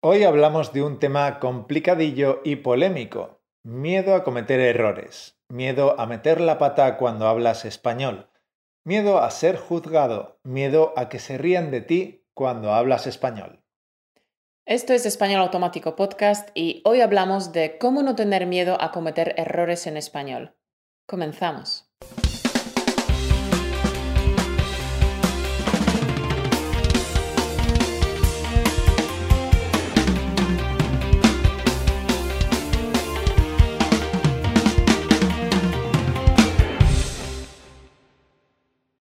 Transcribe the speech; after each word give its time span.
Hoy 0.00 0.22
hablamos 0.22 0.72
de 0.72 0.84
un 0.84 1.00
tema 1.00 1.40
complicadillo 1.40 2.40
y 2.44 2.54
polémico. 2.54 3.40
Miedo 3.64 4.14
a 4.14 4.22
cometer 4.22 4.60
errores, 4.60 5.40
miedo 5.48 5.98
a 5.98 6.06
meter 6.06 6.40
la 6.40 6.56
pata 6.56 6.96
cuando 6.96 7.26
hablas 7.26 7.64
español, 7.64 8.30
miedo 8.84 9.18
a 9.18 9.28
ser 9.32 9.56
juzgado, 9.56 10.38
miedo 10.44 10.92
a 10.96 11.08
que 11.08 11.18
se 11.18 11.36
rían 11.36 11.72
de 11.72 11.80
ti 11.80 12.24
cuando 12.32 12.72
hablas 12.74 13.08
español. 13.08 13.64
Esto 14.66 14.92
es 14.92 15.04
Español 15.04 15.40
Automático 15.40 15.96
Podcast 15.96 16.50
y 16.54 16.80
hoy 16.84 17.00
hablamos 17.00 17.50
de 17.50 17.76
cómo 17.78 18.04
no 18.04 18.14
tener 18.14 18.46
miedo 18.46 18.80
a 18.80 18.92
cometer 18.92 19.34
errores 19.36 19.88
en 19.88 19.96
español. 19.96 20.54
Comenzamos. 21.06 21.87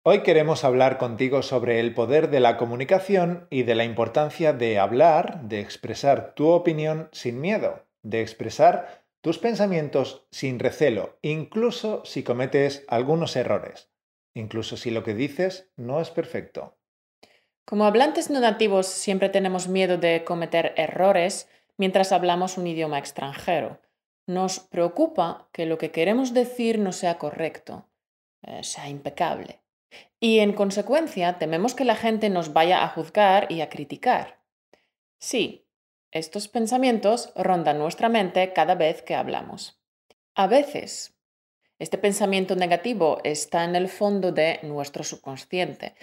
Hoy 0.07 0.21
queremos 0.21 0.63
hablar 0.63 0.99
contigo 0.99 1.41
sobre 1.41 1.79
el 1.79 1.95
poder 1.95 2.29
de 2.29 2.39
la 2.39 2.57
comunicación 2.57 3.47
y 3.49 3.63
de 3.63 3.73
la 3.73 3.85
importancia 3.85 4.53
de 4.53 4.77
hablar, 4.77 5.41
de 5.45 5.61
expresar 5.61 6.35
tu 6.35 6.49
opinión 6.49 7.09
sin 7.11 7.41
miedo, 7.41 7.87
de 8.03 8.21
expresar 8.21 9.03
tus 9.21 9.39
pensamientos 9.39 10.27
sin 10.29 10.59
recelo, 10.59 11.17
incluso 11.23 12.05
si 12.05 12.21
cometes 12.21 12.85
algunos 12.87 13.35
errores, 13.35 13.89
incluso 14.35 14.77
si 14.77 14.91
lo 14.91 15.03
que 15.03 15.15
dices 15.15 15.71
no 15.75 15.99
es 15.99 16.11
perfecto. 16.11 16.77
Como 17.65 17.85
hablantes 17.85 18.29
no 18.29 18.39
nativos 18.39 18.85
siempre 18.85 19.29
tenemos 19.29 19.67
miedo 19.67 19.97
de 19.97 20.23
cometer 20.23 20.75
errores 20.77 21.49
mientras 21.77 22.11
hablamos 22.11 22.59
un 22.59 22.67
idioma 22.67 22.99
extranjero. 22.99 23.81
Nos 24.27 24.59
preocupa 24.59 25.49
que 25.51 25.65
lo 25.65 25.79
que 25.79 25.89
queremos 25.89 26.35
decir 26.35 26.77
no 26.77 26.91
sea 26.91 27.17
correcto, 27.17 27.87
eh, 28.43 28.61
sea 28.61 28.87
impecable. 28.87 29.64
Y 30.19 30.39
en 30.39 30.53
consecuencia 30.53 31.37
tememos 31.37 31.75
que 31.75 31.85
la 31.85 31.95
gente 31.95 32.29
nos 32.29 32.53
vaya 32.53 32.83
a 32.83 32.89
juzgar 32.89 33.51
y 33.51 33.61
a 33.61 33.69
criticar. 33.69 34.39
Sí, 35.19 35.67
estos 36.11 36.47
pensamientos 36.47 37.33
rondan 37.35 37.77
nuestra 37.77 38.09
mente 38.09 38.53
cada 38.53 38.75
vez 38.75 39.01
que 39.01 39.15
hablamos. 39.15 39.79
A 40.33 40.47
veces, 40.47 41.15
este 41.77 41.97
pensamiento 41.97 42.55
negativo 42.55 43.19
está 43.23 43.65
en 43.65 43.75
el 43.75 43.89
fondo 43.89 44.31
de 44.31 44.59
nuestro 44.63 45.03
subconsciente 45.03 45.95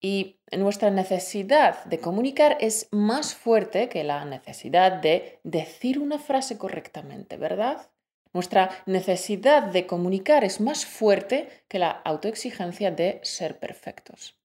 y 0.00 0.40
nuestra 0.50 0.90
necesidad 0.90 1.84
de 1.84 2.00
comunicar 2.00 2.56
es 2.60 2.88
más 2.90 3.34
fuerte 3.34 3.88
que 3.88 4.02
la 4.02 4.24
necesidad 4.24 5.00
de 5.00 5.38
decir 5.44 5.98
una 5.98 6.18
frase 6.18 6.58
correctamente, 6.58 7.36
¿verdad? 7.36 7.90
Nuestra 8.32 8.70
necesidad 8.86 9.64
de 9.64 9.86
comunicar 9.86 10.44
es 10.44 10.60
más 10.60 10.86
fuerte 10.86 11.48
que 11.68 11.78
la 11.78 11.90
autoexigencia 11.90 12.90
de 12.90 13.20
ser 13.24 13.58
perfectos. 13.58 14.38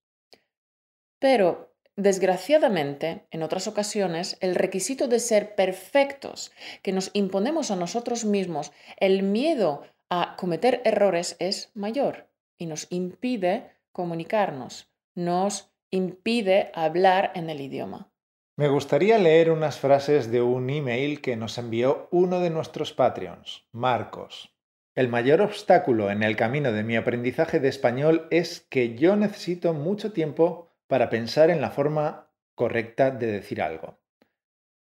Pero, 1.20 1.76
desgraciadamente, 1.96 3.28
en 3.32 3.44
otras 3.44 3.68
ocasiones, 3.68 4.38
el 4.42 4.56
requisito 4.56 5.08
de 5.08 5.20
ser 5.20 5.56
perfectos 5.56 6.52
que 6.82 6.92
nos 6.92 7.12
imponemos 7.14 7.70
a 7.70 7.76
nosotros 7.76 8.26
mismos, 8.26 8.72
el 8.98 9.22
miedo 9.22 9.84
a 10.10 10.36
cometer 10.36 10.82
errores 10.84 11.36
es 11.40 11.72
mayor 11.76 12.28
y 12.58 12.66
nos 12.66 12.88
impide 12.90 13.72
comunicarnos, 13.92 14.90
nos 15.14 15.72
impide 15.92 16.72
hablar 16.74 17.32
en 17.36 17.50
el 17.50 17.62
idioma. 17.62 18.12
Me 18.58 18.70
gustaría 18.70 19.18
leer 19.18 19.52
unas 19.52 19.80
frases 19.80 20.32
de 20.32 20.42
un 20.42 20.70
email 20.70 21.20
que 21.20 21.36
nos 21.36 21.58
envió 21.58 22.08
uno 22.12 22.40
de 22.40 22.50
nuestros 22.50 22.94
Patreons, 22.94 23.68
Marcos. 23.74 24.56
El 24.96 25.10
mayor 25.10 25.42
obstáculo 25.42 26.10
en 26.10 26.24
el 26.24 26.38
camino 26.38 26.72
de 26.72 26.84
mi 26.84 26.96
aprendizaje 26.96 27.60
de 27.60 27.68
español 27.68 28.28
es 28.32 28.62
que 28.70 28.96
yo 28.96 29.18
necesito 29.18 29.74
mucho 29.74 30.14
tiempo 30.14 30.74
para 30.88 31.10
pensar 31.10 31.50
en 31.50 31.60
la 31.60 31.72
forma 31.72 32.32
correcta 32.56 33.12
de 33.12 33.28
decir 33.28 33.62
algo. 33.62 34.00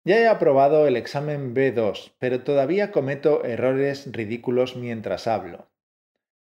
Ya 0.05 0.19
he 0.19 0.28
aprobado 0.28 0.87
el 0.87 0.99
examen 0.99 1.55
B2, 1.55 2.12
pero 2.19 2.44
todavía 2.44 2.93
cometo 2.93 3.47
errores 3.47 4.12
ridículos 4.12 4.77
mientras 4.77 5.27
hablo. 5.27 5.71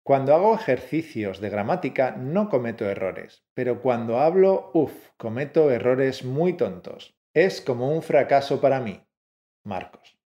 Cuando 0.04 0.34
hago 0.34 0.54
ejercicios 0.54 1.40
de 1.40 1.48
gramática 1.48 2.10
no 2.10 2.50
cometo 2.50 2.84
errores, 2.84 3.42
pero 3.54 3.80
cuando 3.80 4.20
hablo, 4.20 4.70
uff, 4.74 5.08
cometo 5.16 5.70
errores 5.70 6.26
muy 6.26 6.58
tontos. 6.58 7.16
Es 7.32 7.62
como 7.62 7.90
un 7.90 8.02
fracaso 8.02 8.60
para 8.60 8.80
mí. 8.80 9.00
Marcos. 9.64 10.18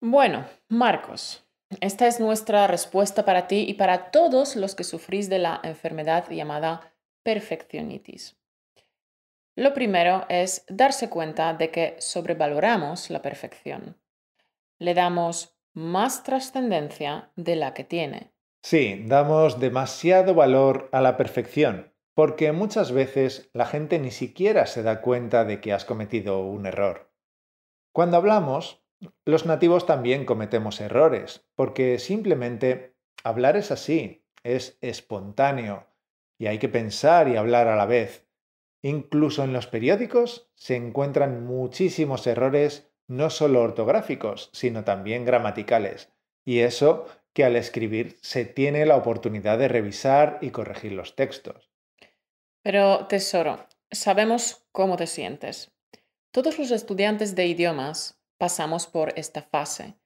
Bueno, 0.00 0.44
Marcos, 0.68 1.46
esta 1.80 2.08
es 2.08 2.18
nuestra 2.18 2.66
respuesta 2.66 3.24
para 3.24 3.46
ti 3.46 3.64
y 3.68 3.74
para 3.74 4.10
todos 4.10 4.56
los 4.56 4.74
que 4.74 4.82
sufrís 4.82 5.28
de 5.28 5.38
la 5.38 5.60
enfermedad 5.62 6.28
llamada 6.28 6.96
perfeccionitis. 7.22 8.36
Lo 9.54 9.72
primero 9.72 10.26
es 10.28 10.64
darse 10.68 11.08
cuenta 11.08 11.54
de 11.54 11.70
que 11.70 11.96
sobrevaloramos 12.00 13.08
la 13.08 13.22
perfección. 13.22 13.96
Le 14.80 14.94
damos 14.94 15.55
más 15.76 16.22
trascendencia 16.22 17.30
de 17.36 17.54
la 17.54 17.74
que 17.74 17.84
tiene. 17.84 18.32
Sí, 18.62 19.04
damos 19.04 19.60
demasiado 19.60 20.34
valor 20.34 20.88
a 20.90 21.02
la 21.02 21.18
perfección, 21.18 21.92
porque 22.14 22.50
muchas 22.52 22.92
veces 22.92 23.50
la 23.52 23.66
gente 23.66 23.98
ni 23.98 24.10
siquiera 24.10 24.66
se 24.66 24.82
da 24.82 25.02
cuenta 25.02 25.44
de 25.44 25.60
que 25.60 25.74
has 25.74 25.84
cometido 25.84 26.40
un 26.40 26.64
error. 26.64 27.12
Cuando 27.92 28.16
hablamos, 28.16 28.82
los 29.26 29.44
nativos 29.44 29.84
también 29.84 30.24
cometemos 30.24 30.80
errores, 30.80 31.46
porque 31.54 31.98
simplemente 31.98 32.96
hablar 33.22 33.58
es 33.58 33.70
así, 33.70 34.24
es 34.42 34.78
espontáneo, 34.80 35.88
y 36.38 36.46
hay 36.46 36.58
que 36.58 36.70
pensar 36.70 37.28
y 37.28 37.36
hablar 37.36 37.68
a 37.68 37.76
la 37.76 37.84
vez. 37.84 38.26
Incluso 38.80 39.44
en 39.44 39.52
los 39.52 39.66
periódicos 39.66 40.50
se 40.54 40.76
encuentran 40.76 41.44
muchísimos 41.44 42.26
errores 42.26 42.85
no 43.08 43.30
solo 43.30 43.62
ortográficos, 43.62 44.50
sino 44.52 44.84
también 44.84 45.24
gramaticales. 45.24 46.10
Y 46.44 46.60
eso 46.60 47.06
que 47.32 47.44
al 47.44 47.56
escribir 47.56 48.18
se 48.22 48.44
tiene 48.44 48.86
la 48.86 48.96
oportunidad 48.96 49.58
de 49.58 49.68
revisar 49.68 50.38
y 50.40 50.50
corregir 50.50 50.92
los 50.92 51.16
textos. 51.16 51.70
Pero, 52.62 53.06
tesoro, 53.06 53.66
sabemos 53.90 54.66
cómo 54.72 54.96
te 54.96 55.06
sientes. 55.06 55.72
Todos 56.30 56.58
los 56.58 56.70
estudiantes 56.70 57.34
de 57.34 57.46
idiomas 57.46 58.20
pasamos 58.38 58.86
por 58.86 59.12
esta 59.18 59.42
fase. 59.42 59.96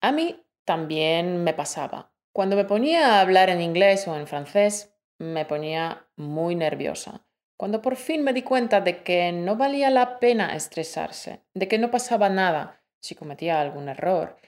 A 0.00 0.12
mí 0.12 0.44
también 0.64 1.42
me 1.44 1.52
pasaba. 1.52 2.12
Cuando 2.32 2.56
me 2.56 2.64
ponía 2.64 3.16
a 3.16 3.20
hablar 3.20 3.50
en 3.50 3.60
inglés 3.60 4.06
o 4.06 4.16
en 4.16 4.26
francés, 4.26 4.94
me 5.18 5.44
ponía 5.44 6.06
muy 6.16 6.54
nerviosa 6.54 7.26
cuando 7.60 7.82
por 7.82 7.96
fin 7.96 8.24
me 8.24 8.32
di 8.32 8.40
cuenta 8.40 8.80
de 8.80 9.02
que 9.02 9.32
no 9.32 9.54
valía 9.54 9.90
la 9.90 10.18
pena 10.18 10.56
estresarse, 10.56 11.42
de 11.52 11.68
que 11.68 11.76
no 11.76 11.90
pasaba 11.90 12.30
nada 12.30 12.82
si 13.02 13.14
cometía 13.14 13.60
algún 13.60 13.90
error 13.90 14.38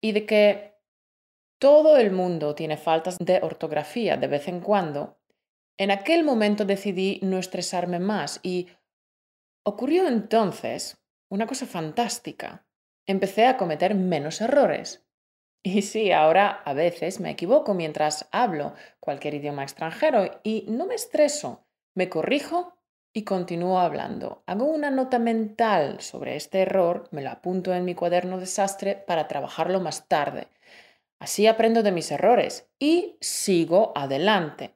y 0.00 0.12
de 0.12 0.24
que 0.24 0.72
todo 1.58 1.98
el 1.98 2.10
mundo 2.10 2.54
tiene 2.54 2.78
faltas 2.78 3.18
de 3.18 3.40
ortografía 3.42 4.16
de 4.16 4.28
vez 4.28 4.48
en 4.48 4.60
cuando, 4.60 5.18
en 5.76 5.90
aquel 5.90 6.24
momento 6.24 6.64
decidí 6.64 7.20
no 7.22 7.36
estresarme 7.36 7.98
más 7.98 8.40
y 8.42 8.68
ocurrió 9.62 10.08
entonces 10.08 10.96
una 11.28 11.46
cosa 11.46 11.66
fantástica. 11.66 12.66
Empecé 13.04 13.44
a 13.44 13.58
cometer 13.58 13.94
menos 13.94 14.40
errores. 14.40 15.04
Y 15.62 15.82
sí, 15.82 16.12
ahora 16.12 16.62
a 16.64 16.72
veces 16.72 17.20
me 17.20 17.30
equivoco 17.30 17.74
mientras 17.74 18.26
hablo 18.32 18.72
cualquier 19.00 19.34
idioma 19.34 19.64
extranjero 19.64 20.40
y 20.42 20.64
no 20.70 20.86
me 20.86 20.94
estreso 20.94 21.63
me 21.94 22.08
corrijo 22.08 22.78
y 23.12 23.22
continúo 23.22 23.78
hablando. 23.78 24.42
Hago 24.46 24.64
una 24.64 24.90
nota 24.90 25.18
mental 25.18 26.00
sobre 26.00 26.36
este 26.36 26.62
error, 26.62 27.08
me 27.12 27.22
lo 27.22 27.30
apunto 27.30 27.72
en 27.72 27.84
mi 27.84 27.94
cuaderno 27.94 28.38
desastre 28.38 28.96
para 28.96 29.28
trabajarlo 29.28 29.80
más 29.80 30.08
tarde. 30.08 30.48
Así 31.20 31.46
aprendo 31.46 31.82
de 31.82 31.92
mis 31.92 32.10
errores 32.10 32.68
y 32.78 33.16
sigo 33.20 33.92
adelante, 33.94 34.74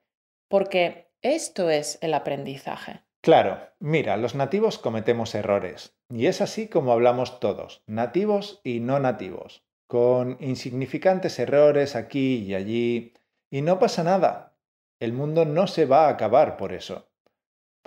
porque 0.49 1.11
esto 1.21 1.69
es 1.69 1.99
el 2.01 2.15
aprendizaje. 2.15 3.03
Claro, 3.21 3.59
mira, 3.81 4.17
los 4.17 4.37
nativos 4.37 4.79
cometemos 4.79 5.35
errores, 5.35 5.99
y 6.09 6.27
es 6.27 6.41
así 6.41 6.69
como 6.69 6.93
hablamos 6.93 7.41
todos, 7.41 7.83
nativos 7.89 8.61
y 8.63 8.79
no 8.79 9.01
nativos, 9.01 9.65
con 9.89 10.37
insignificantes 10.41 11.41
errores 11.41 11.97
aquí 11.97 12.37
y 12.37 12.55
allí, 12.55 13.15
y 13.51 13.63
no 13.63 13.81
pasa 13.81 14.05
nada. 14.05 14.57
El 15.01 15.13
mundo 15.13 15.45
no 15.45 15.67
se 15.67 15.87
va 15.87 16.07
a 16.07 16.11
acabar 16.11 16.57
por 16.57 16.73
eso. 16.73 17.08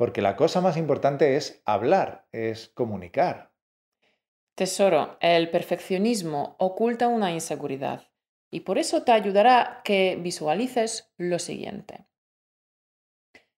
Porque 0.02 0.24
la 0.24 0.36
cosa 0.36 0.62
más 0.62 0.78
importante 0.78 1.36
es 1.36 1.62
hablar, 1.64 2.26
es 2.32 2.70
comunicar. 2.70 3.52
Tesoro, 4.56 5.20
el 5.20 5.52
perfeccionismo 5.52 6.56
oculta 6.58 7.08
una 7.08 7.32
inseguridad 7.32 8.08
y 8.50 8.62
por 8.62 8.80
eso 8.80 9.04
te 9.04 9.12
ayudará 9.12 9.82
que 9.84 10.18
visualices 10.20 11.14
lo 11.18 11.38
siguiente. 11.38 12.08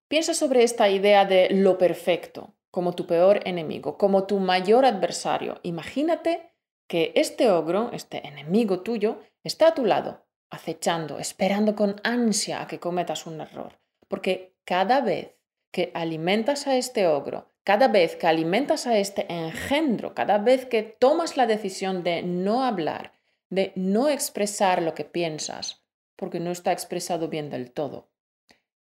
Piensa 0.10 0.34
sobre 0.34 0.63
esta 0.63 0.90
idea 0.90 1.24
de 1.24 1.48
lo 1.50 1.78
perfecto. 1.78 2.54
como 2.69 2.92
tu 2.92 3.07
peor 3.07 3.40
enemigo, 3.48 3.98
como 3.98 4.28
tu 4.28 4.40
mayor 4.40 4.84
adversario. 4.84 5.62
Imagínate 5.63 6.51
que 6.88 7.13
este 7.16 7.50
ogro, 7.50 7.90
este 7.94 8.28
enemigo 8.28 8.81
tuyo, 8.81 9.22
está 9.45 9.69
a 9.69 9.74
tu 9.75 9.86
lado, 9.86 10.25
acechando, 10.50 11.19
esperando 11.19 11.74
con 11.74 12.01
ansia 12.04 12.62
a 12.62 12.68
que 12.68 12.81
cometas 12.81 13.28
un 13.28 13.40
error. 13.40 13.80
Porque 14.10 14.57
cada 14.66 15.00
vez 15.00 15.38
que 15.73 15.91
alimentas 15.95 16.67
a 16.67 16.77
este 16.77 17.07
ogro, 17.07 17.51
cada 17.63 17.87
vez 17.87 18.15
que 18.15 18.27
alimentas 18.27 18.85
a 18.85 18.99
este 18.99 19.25
engendro, 19.33 20.13
cada 20.13 20.37
vez 20.37 20.67
que 20.67 20.83
tomas 20.83 21.35
la 21.35 21.47
decisión 21.47 22.03
de 22.03 22.21
no 22.21 22.63
hablar, 22.63 23.13
de 23.49 23.73
no 23.75 24.07
expresar 24.07 24.83
lo 24.83 24.93
que 24.93 25.03
piensas, 25.03 25.83
porque 26.15 26.39
no 26.39 26.51
está 26.51 26.71
expresado 26.71 27.27
bien 27.27 27.49
del 27.49 27.71
todo, 27.71 28.11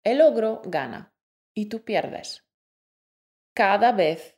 el 0.02 0.20
ogro 0.20 0.62
gana 0.64 1.14
y 1.54 1.66
tú 1.66 1.84
pierdes. 1.84 2.44
Cada 3.54 3.92
vez 3.92 4.36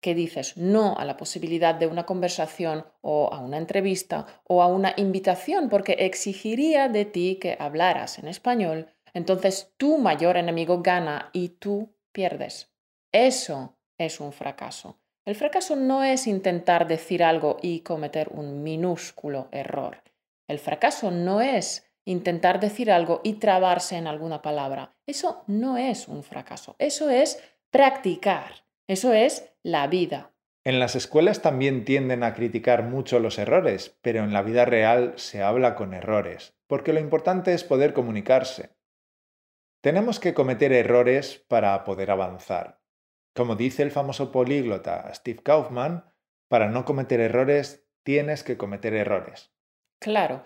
que 0.00 0.16
dices 0.16 0.56
no 0.56 0.96
a 0.98 1.04
la 1.04 1.16
posibilidad 1.16 1.76
de 1.76 1.86
una 1.86 2.04
conversación 2.04 2.84
o 3.00 3.32
a 3.32 3.38
una 3.38 3.58
entrevista 3.58 4.26
o 4.42 4.60
a 4.60 4.66
una 4.66 4.92
invitación 4.96 5.68
porque 5.68 5.92
exigiría 6.00 6.88
de 6.88 7.04
ti 7.04 7.38
que 7.40 7.56
hablaras 7.60 8.18
en 8.18 8.26
español, 8.26 8.92
entonces 9.16 9.72
tu 9.78 9.96
mayor 9.96 10.36
enemigo 10.36 10.82
gana 10.82 11.30
y 11.32 11.48
tú 11.48 11.96
pierdes. 12.12 12.70
Eso 13.12 13.78
es 13.96 14.20
un 14.20 14.30
fracaso. 14.30 14.98
El 15.24 15.34
fracaso 15.34 15.74
no 15.74 16.04
es 16.04 16.26
intentar 16.26 16.86
decir 16.86 17.24
algo 17.24 17.56
y 17.62 17.80
cometer 17.80 18.28
un 18.30 18.62
minúsculo 18.62 19.48
error. 19.52 20.02
El 20.46 20.58
fracaso 20.58 21.10
no 21.10 21.40
es 21.40 21.90
intentar 22.04 22.60
decir 22.60 22.92
algo 22.92 23.22
y 23.24 23.34
trabarse 23.34 23.96
en 23.96 24.06
alguna 24.06 24.42
palabra. 24.42 24.94
Eso 25.06 25.44
no 25.46 25.78
es 25.78 26.08
un 26.08 26.22
fracaso. 26.22 26.76
Eso 26.78 27.08
es 27.08 27.42
practicar. 27.70 28.66
Eso 28.86 29.14
es 29.14 29.50
la 29.62 29.86
vida. 29.86 30.34
En 30.62 30.78
las 30.78 30.94
escuelas 30.94 31.40
también 31.40 31.86
tienden 31.86 32.22
a 32.22 32.34
criticar 32.34 32.82
mucho 32.82 33.18
los 33.18 33.38
errores, 33.38 33.96
pero 34.02 34.24
en 34.24 34.34
la 34.34 34.42
vida 34.42 34.66
real 34.66 35.14
se 35.16 35.42
habla 35.42 35.74
con 35.74 35.94
errores, 35.94 36.54
porque 36.66 36.92
lo 36.92 37.00
importante 37.00 37.54
es 37.54 37.64
poder 37.64 37.94
comunicarse. 37.94 38.75
Tenemos 39.80 40.18
que 40.20 40.34
cometer 40.34 40.72
errores 40.72 41.44
para 41.48 41.84
poder 41.84 42.10
avanzar. 42.10 42.80
Como 43.34 43.54
dice 43.54 43.82
el 43.82 43.90
famoso 43.90 44.32
políglota 44.32 45.12
Steve 45.14 45.42
Kaufman, 45.42 46.04
para 46.48 46.68
no 46.68 46.84
cometer 46.84 47.20
errores 47.20 47.86
tienes 48.02 48.42
que 48.42 48.56
cometer 48.56 48.94
errores. 48.94 49.52
Claro, 50.00 50.44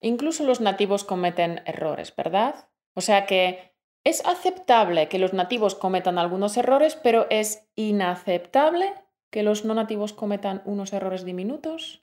incluso 0.00 0.44
los 0.44 0.60
nativos 0.60 1.04
cometen 1.04 1.62
errores, 1.66 2.14
¿verdad? 2.16 2.68
O 2.94 3.00
sea 3.00 3.26
que 3.26 3.72
es 4.04 4.24
aceptable 4.26 5.08
que 5.08 5.18
los 5.18 5.32
nativos 5.32 5.74
cometan 5.74 6.18
algunos 6.18 6.56
errores, 6.56 6.96
pero 6.96 7.26
es 7.30 7.70
inaceptable 7.76 8.92
que 9.30 9.42
los 9.42 9.64
no 9.64 9.74
nativos 9.74 10.12
cometan 10.12 10.62
unos 10.64 10.92
errores 10.92 11.24
diminutos. 11.24 12.01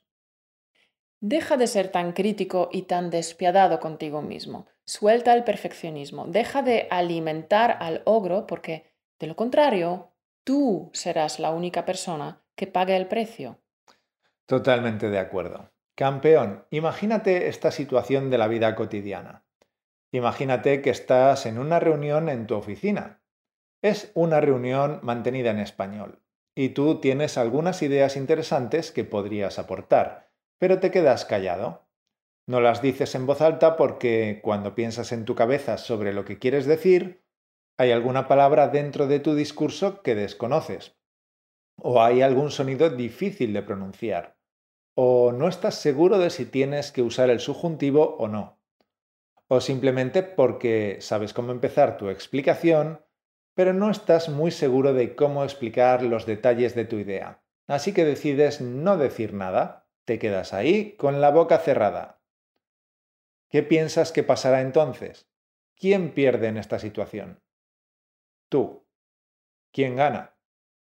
Deja 1.20 1.58
de 1.58 1.66
ser 1.66 1.88
tan 1.88 2.12
crítico 2.12 2.70
y 2.72 2.82
tan 2.82 3.10
despiadado 3.10 3.78
contigo 3.78 4.22
mismo. 4.22 4.66
Suelta 4.86 5.34
el 5.34 5.44
perfeccionismo, 5.44 6.26
deja 6.26 6.62
de 6.62 6.88
alimentar 6.90 7.76
al 7.80 8.00
ogro 8.06 8.46
porque, 8.46 8.90
de 9.18 9.26
lo 9.26 9.36
contrario, 9.36 10.12
tú 10.44 10.90
serás 10.94 11.38
la 11.38 11.50
única 11.50 11.84
persona 11.84 12.42
que 12.56 12.66
pague 12.66 12.96
el 12.96 13.06
precio. 13.06 13.58
Totalmente 14.46 15.10
de 15.10 15.18
acuerdo. 15.18 15.70
Campeón, 15.94 16.64
imagínate 16.70 17.48
esta 17.48 17.70
situación 17.70 18.30
de 18.30 18.38
la 18.38 18.48
vida 18.48 18.74
cotidiana. 18.74 19.44
Imagínate 20.12 20.80
que 20.80 20.90
estás 20.90 21.44
en 21.44 21.58
una 21.58 21.78
reunión 21.78 22.30
en 22.30 22.46
tu 22.46 22.54
oficina. 22.54 23.20
Es 23.82 24.10
una 24.14 24.40
reunión 24.40 25.00
mantenida 25.02 25.50
en 25.50 25.58
español 25.58 26.22
y 26.54 26.70
tú 26.70 27.00
tienes 27.00 27.38
algunas 27.38 27.82
ideas 27.82 28.16
interesantes 28.16 28.90
que 28.90 29.04
podrías 29.04 29.58
aportar, 29.58 30.29
pero 30.60 30.78
te 30.78 30.90
quedas 30.90 31.24
callado. 31.24 31.88
No 32.46 32.60
las 32.60 32.82
dices 32.82 33.14
en 33.14 33.26
voz 33.26 33.40
alta 33.40 33.76
porque 33.76 34.40
cuando 34.42 34.74
piensas 34.74 35.10
en 35.10 35.24
tu 35.24 35.34
cabeza 35.34 35.78
sobre 35.78 36.12
lo 36.12 36.26
que 36.26 36.38
quieres 36.38 36.66
decir, 36.66 37.24
hay 37.78 37.92
alguna 37.92 38.28
palabra 38.28 38.68
dentro 38.68 39.06
de 39.06 39.20
tu 39.20 39.34
discurso 39.34 40.02
que 40.02 40.14
desconoces, 40.14 40.98
o 41.76 42.02
hay 42.02 42.20
algún 42.20 42.50
sonido 42.50 42.90
difícil 42.90 43.54
de 43.54 43.62
pronunciar, 43.62 44.36
o 44.94 45.32
no 45.32 45.48
estás 45.48 45.76
seguro 45.76 46.18
de 46.18 46.28
si 46.28 46.44
tienes 46.44 46.92
que 46.92 47.00
usar 47.00 47.30
el 47.30 47.40
subjuntivo 47.40 48.16
o 48.18 48.28
no, 48.28 48.60
o 49.48 49.62
simplemente 49.62 50.22
porque 50.22 50.98
sabes 51.00 51.32
cómo 51.32 51.52
empezar 51.52 51.96
tu 51.96 52.10
explicación, 52.10 53.02
pero 53.54 53.72
no 53.72 53.90
estás 53.90 54.28
muy 54.28 54.50
seguro 54.50 54.92
de 54.92 55.14
cómo 55.14 55.42
explicar 55.42 56.02
los 56.02 56.26
detalles 56.26 56.74
de 56.74 56.84
tu 56.84 56.96
idea. 56.96 57.42
Así 57.66 57.94
que 57.94 58.04
decides 58.04 58.60
no 58.60 58.98
decir 58.98 59.32
nada, 59.32 59.89
te 60.04 60.18
quedas 60.18 60.52
ahí 60.52 60.96
con 60.96 61.20
la 61.20 61.30
boca 61.30 61.58
cerrada, 61.58 62.20
¿Qué 63.50 63.64
piensas 63.64 64.12
que 64.12 64.22
pasará 64.22 64.60
entonces? 64.60 65.28
¿Quién 65.74 66.14
pierde 66.14 66.46
en 66.46 66.56
esta 66.56 66.78
situación? 66.78 67.42
Tú. 68.48 68.86
¿Quién 69.72 69.96
gana? 69.96 70.36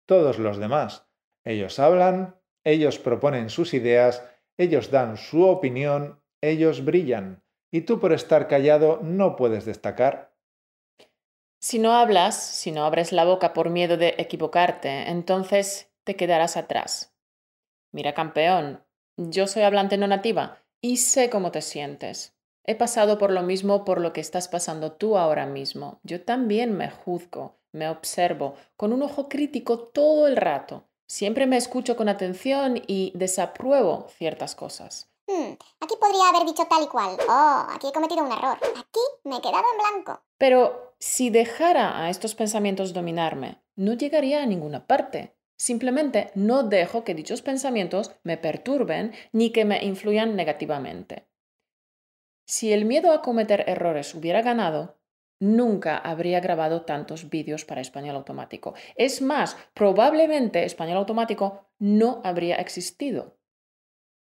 Todos 0.07 0.39
los 0.39 0.57
demás. 0.57 1.07
Ellos 1.44 1.77
hablan, 1.77 2.41
ellos 2.63 2.97
proponen 2.97 3.51
sus 3.51 3.75
ideas, 3.75 4.27
ellos 4.57 4.89
dan 4.89 5.17
su 5.17 5.47
opinión, 5.47 6.23
ellos 6.41 6.83
brillan, 6.83 7.44
y 7.69 7.81
tú 7.81 8.00
por 8.00 8.13
estar 8.13 8.47
callado 8.47 9.00
no 9.03 9.35
puedes 9.35 9.65
destacar. 9.65 10.33
Si 11.59 11.77
no 11.77 11.94
hablas, 11.94 12.35
si 12.35 12.71
no 12.71 12.83
abres 12.85 13.12
la 13.12 13.25
boca 13.25 13.53
por 13.53 13.69
miedo 13.69 13.95
de 13.97 14.15
equivocarte, 14.17 15.09
entonces 15.09 15.94
te 16.03 16.15
quedarás 16.15 16.57
atrás. 16.57 17.15
Mira, 17.91 18.13
campeón, 18.13 18.84
yo 19.17 19.47
soy 19.47 19.63
hablante 19.63 19.97
no 19.97 20.07
nativa 20.07 20.57
y 20.81 20.97
sé 20.97 21.29
cómo 21.29 21.51
te 21.51 21.62
sientes. 21.62 22.35
He 22.63 22.75
pasado 22.75 23.17
por 23.17 23.31
lo 23.31 23.44
mismo 23.44 23.85
por 23.85 24.01
lo 24.01 24.12
que 24.12 24.21
estás 24.21 24.47
pasando 24.47 24.94
tú 24.94 25.17
ahora 25.17 25.45
mismo. 25.45 26.00
Yo 26.03 26.23
también 26.23 26.75
me 26.75 26.89
juzgo, 26.89 27.57
me 27.71 27.89
observo 27.89 28.56
con 28.75 28.91
un 28.91 29.03
ojo 29.03 29.29
crítico 29.29 29.79
todo 29.79 30.27
el 30.27 30.35
rato. 30.35 30.85
Siempre 31.07 31.45
me 31.45 31.57
escucho 31.57 31.95
con 31.95 32.09
atención 32.09 32.81
y 32.88 33.12
desapruebo 33.15 34.07
ciertas 34.17 34.56
cosas. 34.56 35.12
Hmm, 35.27 35.53
aquí 35.79 35.95
podría 36.00 36.29
haber 36.29 36.45
dicho 36.47 36.65
tal 36.67 36.83
y 36.83 36.88
cual. 36.88 37.17
Oh, 37.29 37.67
aquí 37.69 37.88
he 37.88 37.94
cometido 37.94 38.23
un 38.23 38.31
error. 38.31 38.57
Aquí 38.62 39.00
me 39.23 39.38
he 39.38 39.41
quedado 39.41 39.63
en 39.71 40.03
blanco. 40.03 40.21
Pero 40.38 40.95
si 41.00 41.29
dejara 41.29 42.03
a 42.03 42.09
estos 42.09 42.33
pensamientos 42.33 42.94
dominarme, 42.94 43.62
no 43.75 43.94
llegaría 43.94 44.41
a 44.41 44.45
ninguna 44.47 44.88
parte. 44.88 45.34
Simplemente 45.57 46.31
no 46.35 46.63
dejo 46.63 47.03
que 47.03 47.15
dichos 47.15 47.41
pensamientos 47.41 48.11
me 48.23 48.37
perturben 48.37 49.13
ni 49.31 49.51
que 49.51 49.65
me 49.65 49.83
influyan 49.83 50.35
negativamente. 50.35 51.27
Si 52.45 52.74
el 52.74 52.85
miedo 52.85 53.12
a 53.12 53.21
cometer 53.21 53.63
errores 53.67 54.13
hubiera 54.13 54.41
ganado, 54.41 55.00
nunca 55.39 55.97
habría 55.97 56.39
grabado 56.39 56.83
tantos 56.83 57.29
vídeos 57.29 57.65
para 57.65 57.81
español 57.81 58.15
automático. 58.15 58.75
Es 58.95 59.21
más, 59.21 59.57
probablemente 59.74 60.63
español 60.63 60.97
automático 60.97 61.67
no 61.79 62.21
habría 62.24 62.57
existido. 62.57 63.38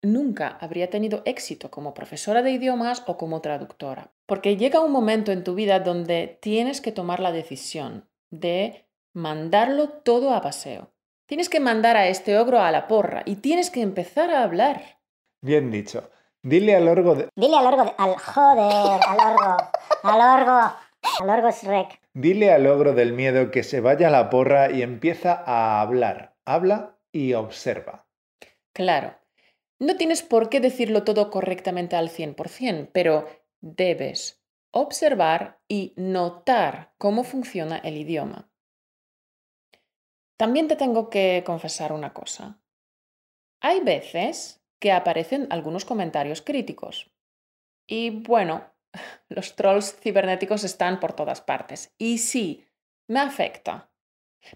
Nunca 0.03 0.57
habría 0.59 0.89
tenido 0.89 1.21
éxito 1.25 1.69
como 1.69 1.93
profesora 1.93 2.41
de 2.41 2.51
idiomas 2.51 3.03
o 3.05 3.17
como 3.17 3.39
traductora. 3.39 4.11
Porque 4.25 4.57
llega 4.57 4.81
un 4.81 4.91
momento 4.91 5.31
en 5.31 5.43
tu 5.43 5.53
vida 5.53 5.79
donde 5.79 6.39
tienes 6.41 6.81
que 6.81 6.91
tomar 6.91 7.19
la 7.19 7.31
decisión 7.31 8.09
de 8.31 8.87
mandarlo 9.13 9.89
todo 9.89 10.33
a 10.33 10.41
paseo. 10.41 10.91
Tienes 11.31 11.47
que 11.47 11.61
mandar 11.61 11.95
a 11.95 12.09
este 12.09 12.38
ogro 12.38 12.59
a 12.59 12.71
la 12.71 12.89
porra 12.89 13.23
y 13.25 13.38
tienes 13.38 13.69
que 13.69 13.81
empezar 13.81 14.31
a 14.31 14.43
hablar. 14.43 15.00
Bien 15.41 15.71
dicho. 15.71 16.11
Dile 16.43 16.75
al 16.75 16.89
orgo 16.89 17.15
de... 17.15 17.29
Dile 17.38 17.55
al 17.55 17.67
orgo 17.67 17.85
de... 17.85 17.93
Al 17.97 18.17
joder, 18.17 19.00
al 19.07 19.17
orgo. 19.17 19.57
Al 20.03 20.41
orgo. 20.41 20.75
Al 21.21 21.29
orgo 21.29 21.50
Shrek. 21.50 22.01
Dile 22.13 22.51
al 22.51 22.67
ogro 22.67 22.91
del 22.91 23.13
miedo 23.13 23.50
que 23.50 23.63
se 23.63 23.79
vaya 23.79 24.09
a 24.09 24.11
la 24.11 24.29
porra 24.29 24.71
y 24.71 24.81
empieza 24.81 25.41
a 25.45 25.79
hablar. 25.79 26.35
Habla 26.43 26.97
y 27.13 27.31
observa. 27.31 28.05
Claro. 28.73 29.15
No 29.79 29.95
tienes 29.95 30.23
por 30.23 30.50
qué 30.50 30.59
decirlo 30.59 31.05
todo 31.05 31.31
correctamente 31.31 31.95
al 31.95 32.09
100%, 32.09 32.89
pero 32.91 33.25
debes 33.61 34.43
observar 34.71 35.61
y 35.69 35.93
notar 35.95 36.91
cómo 36.97 37.23
funciona 37.23 37.77
el 37.77 37.95
idioma. 37.95 38.50
También 40.41 40.67
te 40.67 40.75
tengo 40.75 41.12
que 41.12 41.43
confesar 41.45 41.93
una 41.93 42.13
cosa. 42.13 42.60
Hay 43.62 43.79
veces 43.81 44.65
que 44.79 44.91
aparecen 44.91 45.45
algunos 45.51 45.86
comentarios 45.86 46.41
críticos. 46.41 47.12
Y 47.86 48.10
bueno, 48.10 48.65
los 49.29 49.55
trolls 49.55 49.95
cibernéticos 50.00 50.63
están 50.63 51.00
por 51.00 51.13
todas 51.13 51.41
partes. 51.41 51.93
Y 52.00 52.17
sí, 52.17 52.65
me 53.07 53.19
afecta. 53.19 53.91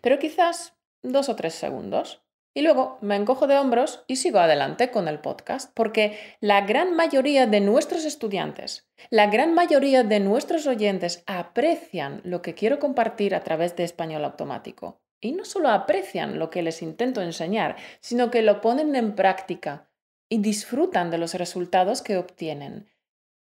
Pero 0.02 0.18
quizás 0.18 0.76
dos 1.04 1.30
o 1.30 1.36
tres 1.36 1.54
segundos. 1.54 2.24
Y 2.56 2.64
luego 2.64 2.98
me 3.02 3.16
encojo 3.16 3.46
de 3.46 3.60
hombros 3.60 4.06
y 4.08 4.16
sigo 4.16 4.40
adelante 4.40 4.90
con 4.90 5.08
el 5.08 5.20
podcast, 5.20 5.72
porque 5.76 6.18
la 6.40 6.62
gran 6.62 6.96
mayoría 6.96 7.46
de 7.46 7.62
nuestros 7.62 8.06
estudiantes, 8.06 8.90
la 9.12 9.28
gran 9.28 9.54
mayoría 9.54 10.02
de 10.04 10.20
nuestros 10.20 10.66
oyentes 10.66 11.24
aprecian 11.28 12.22
lo 12.24 12.42
que 12.42 12.56
quiero 12.56 12.80
compartir 12.80 13.36
a 13.36 13.44
través 13.44 13.76
de 13.76 13.84
español 13.84 14.26
automático. 14.26 15.05
Y 15.22 15.32
no 15.32 15.46
solo 15.46 15.70
aprecian 15.70 16.40
lo 16.40 16.50
que 16.50 16.62
les 16.62 16.82
intento 16.82 17.22
enseñar, 17.22 17.78
sino 18.02 18.32
que 18.32 18.42
lo 18.42 18.62
ponen 18.62 18.96
en 18.96 19.16
práctica 19.16 19.90
y 20.30 20.40
disfrutan 20.40 21.12
de 21.12 21.18
los 21.18 21.34
resultados 21.34 22.02
que 22.02 22.18
obtienen. 22.18 22.90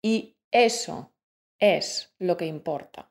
Y 0.02 0.36
eso 0.50 1.12
es 1.58 2.14
lo 2.18 2.36
que 2.36 2.46
importa. 2.46 3.10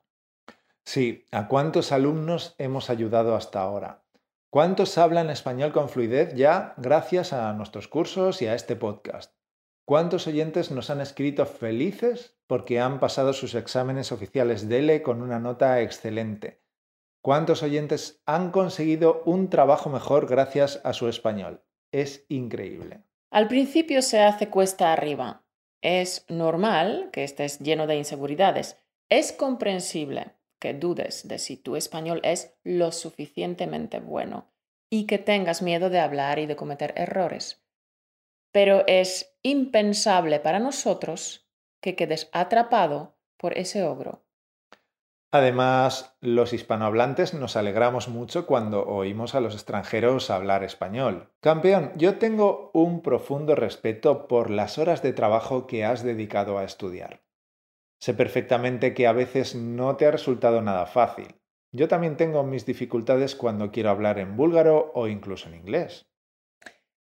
Sí, 0.85 1.25
¿a 1.31 1.47
cuántos 1.47 1.91
alumnos 1.91 2.55
hemos 2.57 2.89
ayudado 2.89 3.35
hasta 3.35 3.59
ahora? 3.61 4.03
¿Cuántos 4.51 4.97
hablan 4.97 5.29
español 5.29 5.73
con 5.73 5.89
fluidez 5.89 6.33
ya 6.35 6.75
gracias 6.77 7.33
a 7.33 7.51
nuestros 7.53 7.87
cursos 7.87 8.41
y 8.41 8.47
a 8.47 8.55
este 8.55 8.75
podcast? 8.75 9.33
¿Cuántos 9.83 10.27
oyentes 10.27 10.71
nos 10.71 10.89
han 10.89 11.01
escrito 11.01 11.45
felices 11.45 12.37
porque 12.47 12.79
han 12.79 12.99
pasado 12.99 13.33
sus 13.33 13.53
exámenes 13.53 14.11
oficiales 14.11 14.69
DELE 14.69 15.01
con 15.01 15.21
una 15.21 15.39
nota 15.39 15.81
excelente? 15.81 16.64
¿Cuántos 17.25 17.63
oyentes 17.63 18.21
han 18.27 18.51
conseguido 18.51 19.23
un 19.25 19.49
trabajo 19.49 19.89
mejor 19.89 20.27
gracias 20.27 20.79
a 20.83 20.93
su 20.93 21.07
español? 21.07 21.63
Es 21.91 22.23
increíble. 22.29 23.01
Al 23.31 23.47
principio 23.47 24.03
se 24.03 24.21
hace 24.21 24.51
cuesta 24.51 24.93
arriba. 24.93 25.43
Es 25.81 26.27
normal 26.29 27.09
que 27.11 27.23
estés 27.23 27.57
lleno 27.57 27.87
de 27.87 27.95
inseguridades. 27.95 28.77
Es 29.09 29.31
comprensible 29.31 30.35
que 30.59 30.75
dudes 30.75 31.27
de 31.27 31.39
si 31.39 31.57
tu 31.57 31.75
español 31.75 32.19
es 32.21 32.53
lo 32.63 32.91
suficientemente 32.91 33.99
bueno 33.99 34.51
y 34.91 35.07
que 35.07 35.17
tengas 35.17 35.63
miedo 35.63 35.89
de 35.89 36.01
hablar 36.01 36.37
y 36.37 36.45
de 36.45 36.55
cometer 36.55 36.93
errores. 36.95 37.65
Pero 38.51 38.83
es 38.85 39.35
impensable 39.41 40.39
para 40.39 40.59
nosotros 40.59 41.49
que 41.81 41.95
quedes 41.95 42.29
atrapado 42.33 43.17
por 43.35 43.57
ese 43.57 43.81
ogro. 43.81 44.24
Además, 45.35 46.15
los 46.21 46.53
hispanohablantes 46.53 47.33
nos 47.33 47.57
alegramos 47.57 48.07
mucho 48.07 48.47
cuando 48.47 48.85
oímos 48.85 49.35
a 49.35 49.41
los 49.41 49.53
extranjeros 49.53 50.29
hablar 50.29 50.63
español. 50.63 51.29
Campeón, 51.41 51.91
yo 51.97 52.17
tengo 52.19 52.71
un 52.73 53.01
profundo 53.01 53.53
respeto 53.53 54.29
por 54.29 54.49
las 54.49 54.77
horas 54.77 55.01
de 55.03 55.11
trabajo 55.11 55.67
que 55.67 55.83
has 55.83 56.03
dedicado 56.03 56.57
a 56.57 56.63
estudiar. 56.63 57.21
Sé 57.99 58.13
perfectamente 58.13 58.93
que 58.93 59.07
a 59.07 59.11
veces 59.11 59.55
no 59.55 59.97
te 59.97 60.05
ha 60.05 60.11
resultado 60.11 60.61
nada 60.61 60.85
fácil. 60.85 61.35
Yo 61.73 61.89
también 61.89 62.15
tengo 62.15 62.41
mis 62.43 62.65
dificultades 62.65 63.35
cuando 63.35 63.71
quiero 63.71 63.89
hablar 63.89 64.19
en 64.19 64.37
búlgaro 64.37 64.93
o 64.95 65.09
incluso 65.09 65.49
en 65.49 65.55
inglés. 65.55 66.07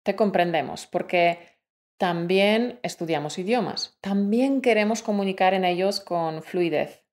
Te 0.02 0.16
comprendemos, 0.16 0.86
porque 0.86 1.58
también 1.98 2.80
estudiamos 2.82 3.38
idiomas, 3.38 3.98
también 4.00 4.62
queremos 4.62 5.02
comunicar 5.02 5.52
en 5.52 5.66
ellos 5.66 6.00
con 6.00 6.42
fluidez 6.42 7.03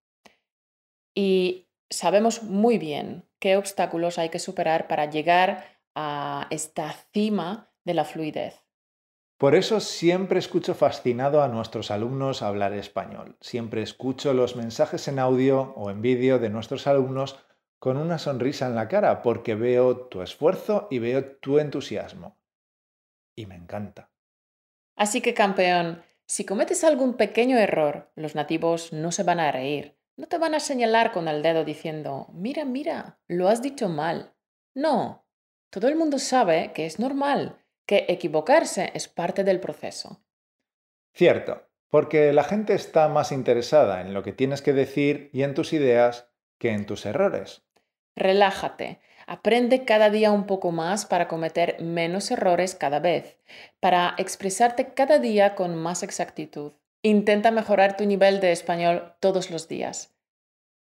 y 1.14 1.68
sabemos 1.90 2.44
muy 2.44 2.78
bien 2.78 3.26
qué 3.40 3.58
obstáculos 3.58 4.18
hay 4.18 4.30
que 4.30 4.40
superar 4.40 4.88
para 4.88 5.10
llegar 5.10 5.66
a 5.96 6.48
esta 6.50 6.94
cima 7.14 7.70
de 7.84 7.94
la 7.94 8.06
fluidez. 8.06 8.62
Por 9.38 9.56
eso 9.56 9.80
siempre 9.80 10.38
escucho 10.38 10.76
fascinado 10.76 11.42
a 11.42 11.48
nuestros 11.48 11.90
alumnos 11.90 12.44
hablar 12.44 12.74
español. 12.74 13.38
Siempre 13.42 13.82
escucho 13.82 14.34
los 14.34 14.56
mensajes 14.56 15.08
en 15.08 15.18
audio 15.18 15.74
o 15.76 15.90
en 15.90 16.02
vídeo 16.02 16.38
de 16.38 16.50
nuestros 16.50 16.86
alumnos 16.86 17.40
con 17.80 17.98
una 17.98 18.20
sonrisa 18.20 18.68
en 18.68 18.76
la 18.76 18.88
cara 18.88 19.24
porque 19.24 19.56
veo 19.56 20.08
tu 20.08 20.22
esfuerzo 20.22 20.88
y 20.92 21.00
veo 21.00 21.26
tu 21.38 21.58
entusiasmo. 21.58 22.38
Y 23.36 23.48
me 23.48 23.56
encanta. 23.56 24.12
Así 24.96 25.22
que, 25.22 25.34
campeón, 25.34 26.04
si 26.28 26.46
cometes 26.46 26.84
algún 26.84 27.16
pequeño 27.16 27.58
error, 27.58 28.12
los 28.14 28.36
nativos 28.36 28.94
no 28.94 29.12
se 29.12 29.24
van 29.24 29.40
a 29.40 29.52
reír 29.52 30.01
no 30.18 30.28
te 30.28 30.38
van 30.38 30.54
a 30.54 30.60
señalar 30.60 31.12
con 31.12 31.28
el 31.28 31.42
dedo 31.42 31.64
diciendo, 31.64 32.28
mira, 32.34 32.66
mira, 32.66 33.20
lo 33.28 33.48
has 33.48 33.62
dicho 33.62 33.90
mal. 33.90 34.34
No, 34.74 35.26
todo 35.70 35.88
el 35.88 35.96
mundo 35.96 36.20
sabe 36.20 36.72
que 36.74 36.86
es 36.86 37.00
normal, 37.00 37.58
que 37.86 38.06
equivocarse 38.08 38.92
es 38.94 39.08
parte 39.08 39.44
del 39.44 39.60
proceso. 39.60 40.24
Cierto, 41.14 41.68
porque 41.90 42.34
la 42.34 42.44
gente 42.44 42.74
está 42.74 43.08
más 43.10 43.32
interesada 43.32 44.02
en 44.02 44.14
lo 44.14 44.24
que 44.24 44.34
tienes 44.34 44.62
que 44.62 44.74
decir 44.74 45.30
y 45.34 45.44
en 45.44 45.54
tus 45.54 45.74
ideas 45.74 46.30
que 46.58 46.72
en 46.72 46.86
tus 46.86 47.06
errores. 47.06 47.64
Relájate, 48.16 49.00
aprende 49.28 49.86
cada 49.86 50.10
día 50.10 50.32
un 50.32 50.46
poco 50.46 50.72
más 50.72 51.06
para 51.06 51.28
cometer 51.28 51.82
menos 51.82 52.32
errores 52.32 52.76
cada 52.76 53.00
vez, 53.00 53.40
para 53.80 54.16
expresarte 54.18 54.94
cada 54.94 55.20
día 55.20 55.56
con 55.56 55.76
más 55.76 56.04
exactitud. 56.04 56.74
Intenta 57.04 57.52
mejorar 57.52 57.98
tu 57.98 58.06
nivel 58.06 58.40
de 58.40 58.52
español 58.52 59.16
todos 59.20 59.50
los 59.50 59.68
días. 59.68 60.16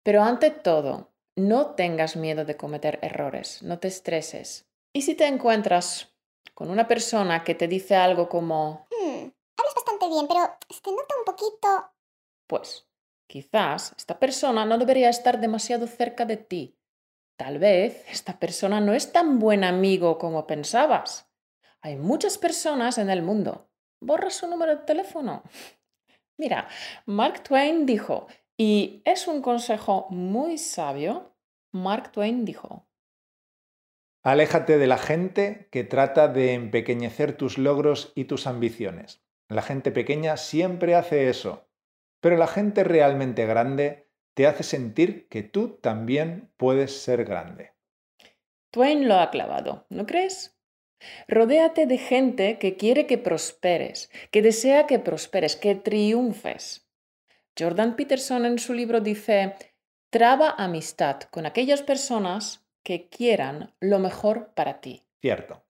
Pero 0.04 0.24
ante 0.24 0.50
todo, 0.52 1.12
no 1.36 1.76
tengas 1.76 2.16
miedo 2.16 2.46
de 2.46 2.56
cometer 2.56 3.00
errores, 3.02 3.62
no 3.64 3.80
te 3.80 3.90
estreses. 3.90 4.66
Y 4.94 5.02
si 5.02 5.16
te 5.16 5.28
encuentras 5.28 6.16
con 6.54 6.70
una 6.70 6.88
persona 6.88 7.44
que 7.44 7.56
te 7.56 7.68
dice 7.68 7.96
algo 7.96 8.30
como... 8.30 8.88
Hmm, 8.92 9.30
hablas 9.58 9.76
bastante 9.76 10.08
bien, 10.08 10.28
pero 10.28 10.58
te 10.70 10.92
nota 10.92 11.16
un 11.18 11.26
poquito... 11.26 11.92
Pues 12.48 12.88
quizás 13.28 13.94
esta 13.98 14.18
persona 14.18 14.64
no 14.66 14.78
debería 14.78 15.10
estar 15.10 15.42
demasiado 15.42 15.88
cerca 15.88 16.26
de 16.26 16.38
ti. 16.38 16.80
Tal 17.36 17.60
vez 17.60 18.06
esta 18.10 18.40
persona 18.40 18.80
no 18.80 18.94
es 18.94 19.12
tan 19.12 19.40
buen 19.40 19.66
amigo 19.66 20.18
como 20.18 20.48
pensabas. 20.48 21.28
Hay 21.82 21.98
muchas 21.98 22.38
personas 22.38 22.98
en 22.98 23.10
el 23.10 23.22
mundo. 23.22 23.70
Borra 24.00 24.30
su 24.30 24.48
número 24.48 24.78
de 24.78 24.84
teléfono. 24.84 25.44
Mira, 26.38 26.68
Mark 27.06 27.44
Twain 27.44 27.86
dijo, 27.86 28.28
y 28.58 29.02
es 29.06 29.28
un 29.28 29.42
consejo 29.42 30.08
muy 30.10 30.58
sabio, 30.58 31.36
Mark 31.72 32.12
Twain 32.12 32.46
dijo, 32.46 32.88
Aléjate 34.24 34.80
de 34.80 34.88
la 34.88 34.98
gente 34.98 35.68
que 35.72 35.84
trata 35.84 36.28
de 36.28 36.54
empequeñecer 36.54 37.38
tus 37.38 37.60
logros 37.60 38.12
y 38.16 38.26
tus 38.26 38.48
ambiciones. 38.48 39.24
La 39.50 39.62
gente 39.62 39.92
pequeña 39.92 40.36
siempre 40.38 40.96
hace 40.96 41.30
eso, 41.30 41.70
pero 42.22 42.36
la 42.36 42.48
gente 42.48 42.84
realmente 42.84 43.46
grande 43.46 44.10
te 44.34 44.48
hace 44.48 44.64
sentir 44.64 45.28
que 45.30 45.44
tú 45.44 45.78
también 45.78 46.52
puedes 46.58 47.04
ser 47.04 47.24
grande. 47.24 47.74
Twain 48.72 49.08
lo 49.08 49.16
ha 49.16 49.30
clavado, 49.30 49.86
¿no 49.90 50.08
crees? 50.08 50.55
Rodéate 51.28 51.86
de 51.86 51.98
gente 51.98 52.58
que 52.60 52.78
quiere 52.78 53.06
que 53.06 53.18
prosperes, 53.18 54.10
que 54.32 54.42
desea 54.42 54.88
que 54.88 55.00
prosperes, 55.00 55.56
que 55.56 55.76
triunfes. 55.76 56.88
Jordan 57.58 57.96
Peterson 57.96 58.46
en 58.46 58.60
su 58.60 58.74
libro 58.74 59.02
dice, 59.02 59.56
traba 60.10 60.56
amistad 60.58 61.22
con 61.32 61.46
aquellas 61.46 61.82
personas 61.82 62.66
que 62.84 63.10
quieran 63.10 63.74
lo 63.80 64.00
mejor 64.00 64.52
para 64.54 64.82
ti. 64.82 65.04
Cierto. 65.22 65.64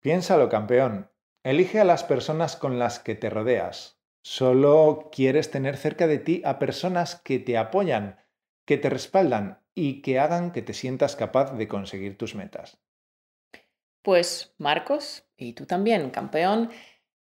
Piénsalo, 0.00 0.48
campeón. 0.48 1.10
Elige 1.42 1.80
a 1.80 1.84
las 1.84 2.04
personas 2.04 2.56
con 2.56 2.78
las 2.78 2.98
que 2.98 3.14
te 3.14 3.30
rodeas. 3.30 3.98
Solo 4.22 5.08
quieres 5.10 5.50
tener 5.50 5.76
cerca 5.76 6.06
de 6.06 6.18
ti 6.18 6.42
a 6.44 6.58
personas 6.58 7.16
que 7.16 7.38
te 7.38 7.56
apoyan, 7.56 8.18
que 8.64 8.76
te 8.76 8.90
respaldan 8.90 9.62
y 9.74 10.02
que 10.02 10.18
hagan 10.18 10.52
que 10.52 10.62
te 10.62 10.74
sientas 10.74 11.16
capaz 11.16 11.56
de 11.56 11.68
conseguir 11.68 12.18
tus 12.18 12.34
metas. 12.34 12.78
Pues 14.02 14.54
Marcos, 14.58 15.24
y 15.36 15.52
tú 15.52 15.66
también, 15.66 16.10
campeón, 16.10 16.70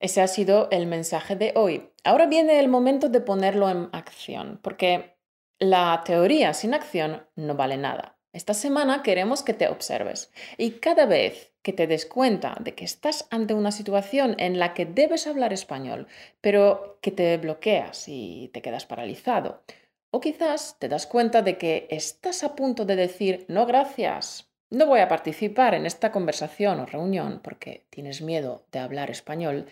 ese 0.01 0.23
ha 0.23 0.29
sido 0.29 0.69
el 0.71 0.87
mensaje 0.87 1.37
de 1.37 1.53
hoy. 1.57 1.91
Ahora 2.05 2.27
viene 2.27 2.59
el 2.59 2.69
momento 2.69 3.09
de 3.09 3.21
ponerlo 3.21 3.69
en 3.69 3.89
acción, 3.93 4.59
porque 4.63 5.19
la 5.59 6.03
teoría 6.05 6.55
sin 6.55 6.73
acción 6.73 7.27
no 7.37 7.55
vale 7.55 7.77
nada. 7.77 8.19
Esta 8.33 8.55
semana 8.55 9.03
queremos 9.03 9.43
que 9.43 9.55
te 9.55 9.69
observes 9.69 10.33
y 10.57 10.73
cada 10.73 11.05
vez 11.05 11.53
que 11.63 11.73
te 11.73 11.87
des 11.87 12.07
cuenta 12.07 12.57
de 12.61 12.75
que 12.75 12.85
estás 12.85 13.27
ante 13.31 13.55
una 13.55 13.73
situación 13.73 14.37
en 14.39 14.59
la 14.59 14.73
que 14.73 14.87
debes 14.87 15.27
hablar 15.27 15.53
español, 15.53 16.07
pero 16.41 16.99
que 17.03 17.11
te 17.11 17.37
bloqueas 17.37 18.05
y 18.07 18.49
te 18.55 18.63
quedas 18.63 18.87
paralizado, 18.87 19.63
o 20.11 20.21
quizás 20.21 20.79
te 20.79 20.89
das 20.89 21.07
cuenta 21.07 21.43
de 21.43 21.59
que 21.59 21.89
estás 21.91 22.45
a 22.45 22.55
punto 22.55 22.85
de 22.85 22.97
decir 22.97 23.45
no 23.49 23.67
gracias, 23.67 24.50
no 24.71 24.87
voy 24.87 25.01
a 25.01 25.09
participar 25.09 25.75
en 25.75 25.85
esta 25.85 26.13
conversación 26.13 26.81
o 26.81 26.87
reunión 26.87 27.41
porque 27.43 27.85
tienes 27.91 28.23
miedo 28.23 28.65
de 28.73 28.79
hablar 28.79 29.11
español, 29.11 29.67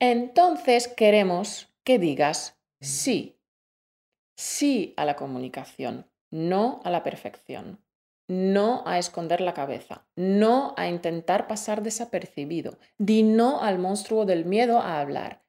entonces 0.00 0.88
queremos 0.88 1.68
que 1.84 1.98
digas 1.98 2.56
sí. 2.80 3.36
Sí 4.36 4.94
a 4.96 5.04
la 5.04 5.16
comunicación, 5.16 6.06
no 6.30 6.80
a 6.84 6.90
la 6.90 7.02
perfección, 7.02 7.82
no 8.28 8.84
a 8.86 8.98
esconder 8.98 9.40
la 9.40 9.54
cabeza, 9.54 10.06
no 10.14 10.74
a 10.76 10.86
intentar 10.86 11.48
pasar 11.48 11.82
desapercibido, 11.82 12.78
di 12.98 13.24
no 13.24 13.60
al 13.62 13.78
monstruo 13.78 14.26
del 14.26 14.44
miedo 14.44 14.78
a 14.78 15.00
hablar. 15.00 15.42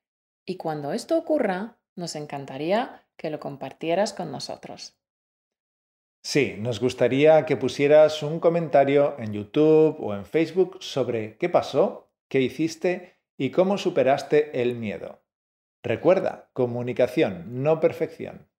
Y 0.46 0.56
cuando 0.56 0.94
esto 0.94 1.18
ocurra, 1.18 1.78
nos 1.96 2.16
encantaría 2.16 3.04
que 3.18 3.30
lo 3.30 3.40
compartieras 3.40 4.14
con 4.14 4.32
nosotros. 4.32 4.96
Sí, 6.22 6.56
nos 6.60 6.80
gustaría 6.80 7.46
que 7.46 7.58
pusieras 7.58 8.24
un 8.24 8.40
comentario 8.40 9.16
en 9.20 9.34
YouTube 9.34 9.98
o 10.00 10.14
en 10.14 10.26
Facebook 10.26 10.78
sobre 10.82 11.38
qué 11.38 11.50
pasó, 11.50 12.12
qué 12.28 12.42
hiciste 12.42 13.18
y 13.38 13.52
cómo 13.52 13.78
superaste 13.78 14.62
el 14.62 14.76
miedo. 14.76 15.22
Recuerda, 15.82 16.50
comunicación, 16.54 17.64
no 17.64 17.80
perfección. 17.80 18.50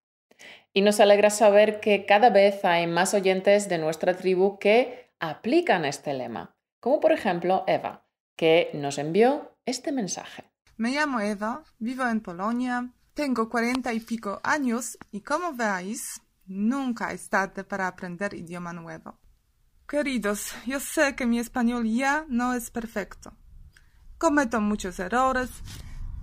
Y 0.72 0.80
nos 0.80 1.00
alegra 1.00 1.28
saber 1.28 1.80
que 1.80 2.06
cada 2.06 2.30
vez 2.30 2.64
hay 2.64 2.86
más 2.86 3.12
oyentes 3.12 3.68
de 3.68 3.76
nuestra 3.76 4.16
tribu 4.16 4.58
que 4.58 5.10
aplican 5.18 5.84
este 5.84 6.14
lema, 6.14 6.56
como 6.80 6.98
por 7.00 7.12
ejemplo 7.12 7.64
Eva, 7.66 8.06
que 8.36 8.70
nos 8.72 8.96
envió 8.96 9.54
este 9.66 9.92
mensaje. 9.92 10.44
Me 10.78 10.92
llamo 10.92 11.20
Eva, 11.20 11.64
vivo 11.78 12.06
en 12.06 12.20
Polonia, 12.20 12.90
tengo 13.12 13.50
cuarenta 13.50 13.92
y 13.92 14.00
pico 14.00 14.40
años 14.42 14.96
y 15.12 15.20
como 15.20 15.52
veis, 15.52 16.22
nunca 16.50 17.12
es 17.12 17.28
tarde 17.28 17.62
para 17.64 17.86
aprender 17.86 18.34
idioma 18.34 18.72
nuevo. 18.72 19.18
Queridos, 19.88 20.52
yo 20.66 20.80
sé 20.80 21.14
que 21.14 21.24
mi 21.24 21.38
español 21.38 21.86
ya 21.86 22.26
no 22.28 22.54
es 22.54 22.70
perfecto. 22.70 23.32
Cometo 24.18 24.60
muchos 24.60 24.98
errores, 24.98 25.50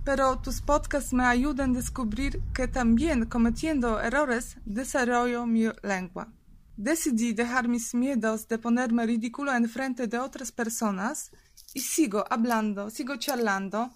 pero 0.04 0.38
tus 0.38 0.60
podcasts 0.60 1.12
me 1.12 1.24
ayudan 1.24 1.70
a 1.70 1.74
descubrir 1.74 2.42
que 2.54 2.68
también 2.68 3.26
cometiendo 3.26 4.00
errores 4.00 4.56
desarrollo 4.64 5.46
mi 5.46 5.64
lengua. 5.82 6.28
Decidí 6.76 7.32
dejar 7.32 7.66
mis 7.66 7.94
miedos 7.94 8.46
de 8.48 8.58
ponerme 8.58 9.04
ridículo 9.06 9.52
en 9.52 9.68
frente 9.68 10.06
de 10.06 10.18
otras 10.18 10.52
personas 10.52 11.30
y 11.74 11.80
sigo 11.80 12.24
hablando, 12.30 12.90
sigo 12.90 13.16
charlando 13.16 13.90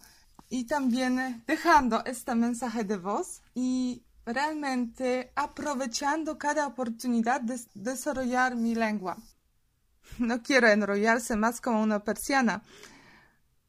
y 0.48 0.64
también 0.64 1.44
dejando 1.46 2.04
este 2.04 2.34
mensaje 2.34 2.84
de 2.84 2.96
voz 2.96 3.42
y 3.54 4.02
realmente 4.24 5.32
aprovechando 5.34 6.38
cada 6.38 6.66
oportunidad 6.66 7.40
de 7.40 7.58
desarrollar 7.74 8.56
mi 8.56 8.74
lengua. 8.74 9.16
No 10.18 10.42
quiero 10.42 10.68
enrollarse 10.68 11.36
más 11.36 11.60
como 11.60 11.82
una 11.82 12.04
persiana. 12.04 12.62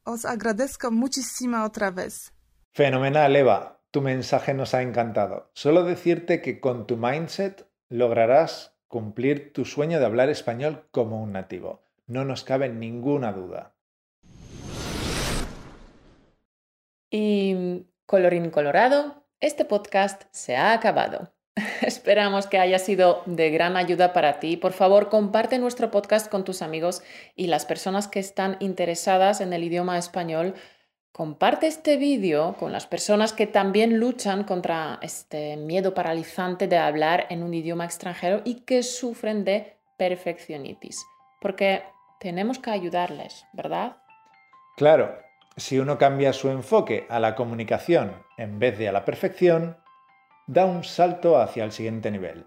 Os 0.04 0.24
agradezco 0.24 0.90
muchísimo 0.90 1.64
otra 1.64 1.90
vez. 1.90 2.32
Fenomenal, 2.72 3.34
Eva. 3.34 3.80
Tu 3.90 4.02
mensaje 4.02 4.52
nos 4.54 4.74
ha 4.74 4.82
encantado. 4.82 5.50
Solo 5.54 5.84
decirte 5.84 6.42
que 6.42 6.60
con 6.60 6.86
tu 6.86 6.96
mindset 6.96 7.68
lograrás 7.88 8.76
cumplir 8.88 9.52
tu 9.52 9.64
sueño 9.64 9.98
de 10.00 10.06
hablar 10.06 10.28
español 10.28 10.88
como 10.90 11.22
un 11.22 11.32
nativo. 11.32 11.84
No 12.06 12.24
nos 12.24 12.44
cabe 12.44 12.68
ninguna 12.68 13.32
duda. 13.32 13.76
Y 17.10 17.86
colorín 18.06 18.50
colorado, 18.50 19.23
este 19.40 19.64
podcast 19.64 20.22
se 20.30 20.56
ha 20.56 20.72
acabado. 20.72 21.32
Esperamos 21.82 22.46
que 22.46 22.58
haya 22.58 22.78
sido 22.78 23.22
de 23.26 23.50
gran 23.50 23.76
ayuda 23.76 24.12
para 24.12 24.40
ti. 24.40 24.56
Por 24.56 24.72
favor, 24.72 25.08
comparte 25.08 25.58
nuestro 25.58 25.90
podcast 25.90 26.30
con 26.30 26.44
tus 26.44 26.62
amigos 26.62 27.02
y 27.36 27.46
las 27.46 27.66
personas 27.66 28.08
que 28.08 28.20
están 28.20 28.56
interesadas 28.60 29.40
en 29.40 29.52
el 29.52 29.64
idioma 29.64 29.98
español. 29.98 30.54
Comparte 31.12 31.68
este 31.68 31.96
vídeo 31.96 32.56
con 32.58 32.72
las 32.72 32.86
personas 32.86 33.32
que 33.32 33.46
también 33.46 33.98
luchan 34.00 34.42
contra 34.42 34.98
este 35.00 35.56
miedo 35.56 35.94
paralizante 35.94 36.66
de 36.66 36.78
hablar 36.78 37.26
en 37.30 37.44
un 37.44 37.54
idioma 37.54 37.84
extranjero 37.84 38.42
y 38.44 38.62
que 38.62 38.82
sufren 38.82 39.44
de 39.44 39.76
perfeccionitis. 39.96 41.04
Porque 41.40 41.84
tenemos 42.18 42.58
que 42.58 42.70
ayudarles, 42.70 43.46
¿verdad? 43.52 43.98
Claro, 44.76 45.16
si 45.56 45.78
uno 45.78 45.98
cambia 45.98 46.32
su 46.32 46.48
enfoque 46.50 47.06
a 47.08 47.20
la 47.20 47.34
comunicación 47.34 48.12
en 48.36 48.58
vez 48.58 48.78
de 48.78 48.88
a 48.88 48.92
la 48.92 49.04
perfección, 49.04 49.76
da 50.46 50.66
un 50.66 50.84
salto 50.84 51.40
hacia 51.40 51.64
el 51.64 51.72
siguiente 51.72 52.10
nivel. 52.10 52.46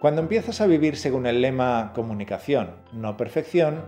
Cuando 0.00 0.22
empiezas 0.22 0.60
a 0.60 0.66
vivir 0.66 0.96
según 0.96 1.26
el 1.26 1.42
lema 1.42 1.92
comunicación, 1.94 2.82
no 2.92 3.16
perfección, 3.16 3.84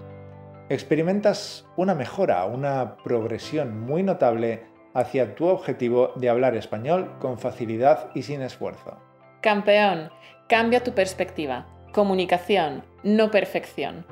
experimentas 0.68 1.66
una 1.76 1.94
mejora, 1.94 2.44
una 2.44 2.96
progresión 2.98 3.80
muy 3.80 4.02
notable 4.02 4.62
hacia 4.94 5.34
tu 5.34 5.46
objetivo 5.46 6.12
de 6.14 6.28
hablar 6.28 6.54
español 6.54 7.16
con 7.18 7.38
facilidad 7.38 8.10
y 8.14 8.22
sin 8.22 8.42
esfuerzo. 8.42 8.98
Campeón, 9.40 10.10
cambia 10.48 10.84
tu 10.84 10.92
perspectiva. 10.92 11.66
Comunicación, 11.92 12.84
no 13.02 13.30
perfección. 13.30 14.06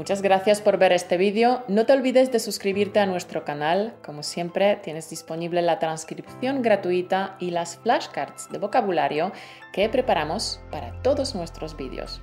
Muchas 0.00 0.22
gracias 0.22 0.62
por 0.62 0.78
ver 0.78 0.92
este 0.92 1.18
vídeo. 1.18 1.62
No 1.68 1.84
te 1.84 1.92
olvides 1.92 2.32
de 2.32 2.38
suscribirte 2.38 3.00
a 3.00 3.04
nuestro 3.04 3.44
canal. 3.44 3.92
Como 4.02 4.22
siempre, 4.22 4.76
tienes 4.76 5.10
disponible 5.10 5.60
la 5.60 5.78
transcripción 5.78 6.62
gratuita 6.62 7.36
y 7.38 7.50
las 7.50 7.76
flashcards 7.76 8.48
de 8.48 8.56
vocabulario 8.56 9.30
que 9.74 9.90
preparamos 9.90 10.58
para 10.70 10.92
todos 11.02 11.34
nuestros 11.34 11.76
vídeos. 11.76 12.22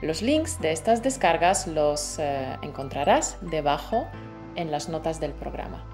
Los 0.00 0.22
links 0.22 0.62
de 0.62 0.72
estas 0.72 1.02
descargas 1.02 1.66
los 1.66 2.18
eh, 2.18 2.56
encontrarás 2.62 3.36
debajo 3.42 4.08
en 4.56 4.70
las 4.70 4.88
notas 4.88 5.20
del 5.20 5.32
programa. 5.32 5.84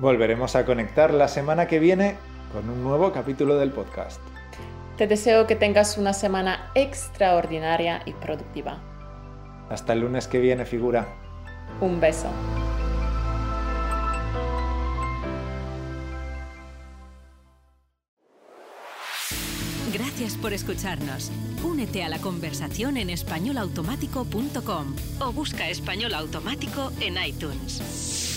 Volveremos 0.00 0.54
a 0.54 0.66
conectar 0.66 1.14
la 1.14 1.28
semana 1.28 1.66
que 1.66 1.78
viene 1.78 2.16
con 2.52 2.68
un 2.68 2.84
nuevo 2.84 3.10
capítulo 3.10 3.56
del 3.56 3.70
podcast. 3.70 4.20
Te 4.98 5.06
deseo 5.06 5.46
que 5.46 5.56
tengas 5.56 5.96
una 5.96 6.12
semana 6.12 6.70
extraordinaria 6.74 8.02
y 8.04 8.12
productiva. 8.12 8.91
Hasta 9.72 9.94
el 9.94 10.00
lunes 10.00 10.28
que 10.28 10.38
viene, 10.38 10.66
figura. 10.66 11.08
Un 11.80 11.98
beso. 11.98 12.28
Gracias 19.94 20.36
por 20.36 20.52
escucharnos. 20.52 21.32
Únete 21.64 22.04
a 22.04 22.10
la 22.10 22.18
conversación 22.18 22.98
en 22.98 23.08
españolautomático.com 23.08 24.94
o 25.20 25.32
busca 25.32 25.70
español 25.70 26.12
automático 26.12 26.92
en 27.00 27.16
iTunes. 27.24 28.31